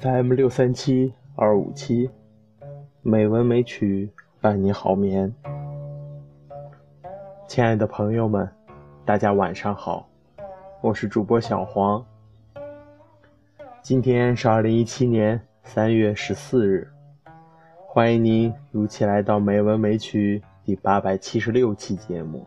[0.00, 2.10] FM 六三七二五七，
[3.02, 4.10] 美文美曲
[4.40, 5.34] 伴你好眠。
[7.46, 8.48] 亲爱的朋友们，
[9.04, 10.08] 大家晚上好，
[10.80, 12.02] 我是主播小黄。
[13.82, 16.90] 今天是二零一七年三月十四日，
[17.86, 22.46] 欢迎您如期来到《美文美曲》第八百七十六期节目。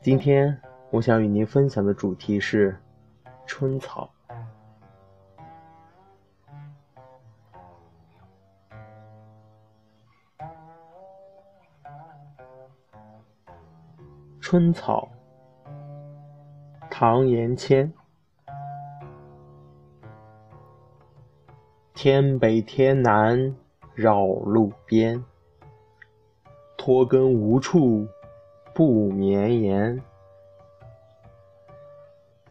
[0.00, 0.58] 今天
[0.90, 2.74] 我想与您分享的主题是
[3.44, 4.10] 春草。
[14.40, 15.06] 春草，
[16.90, 17.92] 唐延谦。
[21.92, 23.54] 天北天南
[23.94, 25.22] 绕路边，
[26.78, 28.08] 拖根无处
[28.74, 30.02] 不绵延。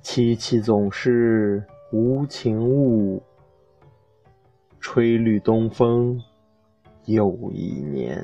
[0.03, 3.21] 凄凄总是无情物，
[4.79, 6.23] 吹绿东风
[7.05, 8.23] 又一年。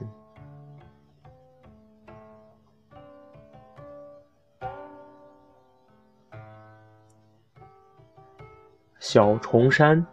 [9.16, 10.06] 小重山，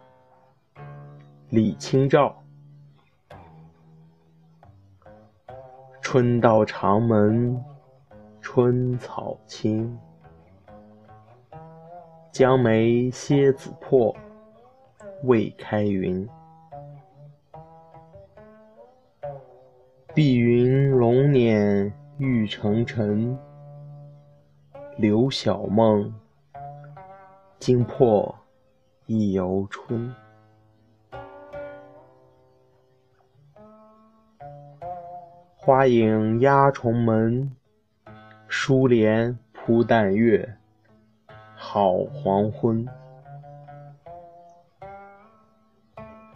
[1.49, 2.33] 李清照。
[6.01, 7.61] 春到长门
[8.39, 9.99] 春草青，
[12.31, 14.15] 江梅蝎子破，
[15.23, 16.25] 未开云。
[20.13, 23.37] 碧云龙辇欲成尘，
[24.95, 26.15] 柳小梦，
[27.59, 28.33] 惊破。
[29.05, 30.15] 一游春，
[35.57, 37.51] 花影压重门，
[38.47, 40.55] 疏帘铺淡月，
[41.53, 42.87] 好黄昏。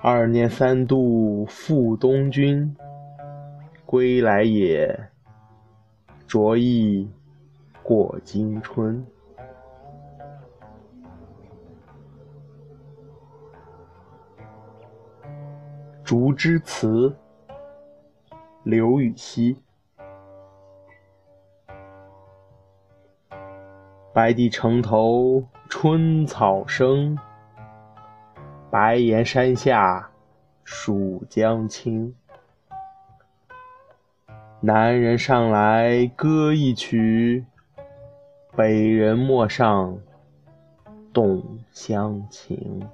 [0.02, 2.76] 二年三度赴东君，
[3.86, 5.08] 归来也，
[6.28, 7.10] 着意
[7.82, 9.06] 过今春。
[16.08, 17.14] 竹枝词，
[18.64, 19.62] 刘禹锡。
[24.14, 27.18] 白帝城头春草生，
[28.72, 30.10] 白岩山下
[30.64, 32.16] 蜀江青。
[34.62, 37.46] 南人上来歌一曲，
[38.56, 40.00] 北人陌上
[41.12, 41.44] 动
[41.74, 42.88] 乡情。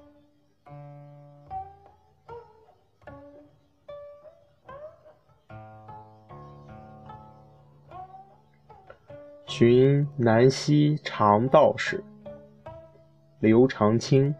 [9.55, 12.03] 寻南溪常道士，
[13.39, 14.33] 刘长卿。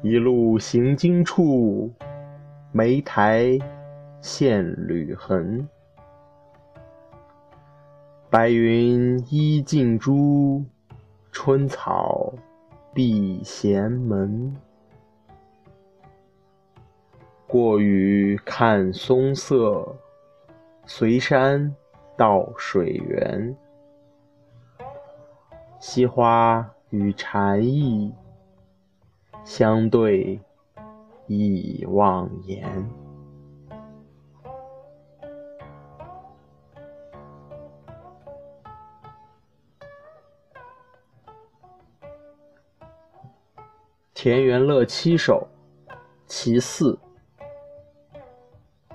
[0.00, 1.92] 一路行经处，
[2.70, 3.58] 莓苔
[4.20, 5.68] 现履痕。
[8.30, 10.64] 白云依镜珠，
[11.32, 12.32] 春草
[12.94, 14.56] 闭闲门。
[17.48, 19.96] 过雨看松色。
[20.90, 21.76] 随山
[22.16, 23.54] 到水源，
[25.78, 28.12] 惜花与禅意
[29.44, 30.40] 相对
[31.26, 32.88] 忆忘言。
[44.14, 45.46] 田园乐七首·
[46.26, 46.98] 其四，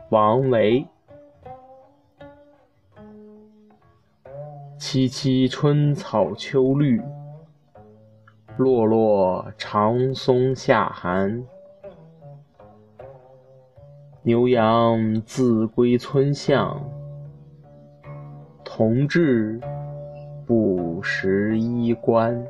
[0.09, 0.85] 王维。
[4.93, 7.01] 萋萋春草秋绿，
[8.57, 11.43] 落落长松夏寒。
[14.21, 16.79] 牛羊自归村巷，
[18.63, 19.59] 童稚
[20.45, 22.45] 不识衣冠。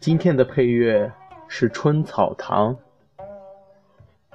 [0.00, 1.12] 今天的配乐
[1.46, 2.74] 是《春草堂》，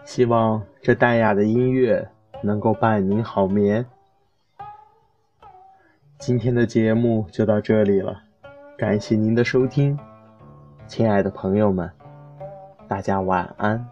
[0.05, 2.09] 希望这淡雅的音乐
[2.41, 3.85] 能够伴您好眠。
[6.17, 8.21] 今天的节目就到这里了，
[8.77, 9.99] 感谢您的收听，
[10.87, 11.91] 亲爱的朋友们，
[12.87, 13.85] 大家晚安。